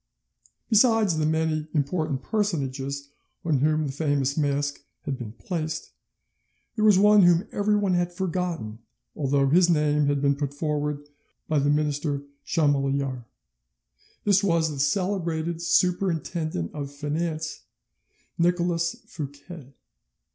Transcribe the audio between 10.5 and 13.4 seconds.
forward by the minister Chamillart: